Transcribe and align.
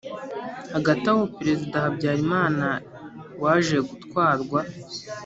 hagati 0.75 1.05
aho, 1.13 1.23
perezida 1.37 1.75
habyarimana, 1.85 2.67
waje 3.43 3.77
gutwarwa 3.89 4.59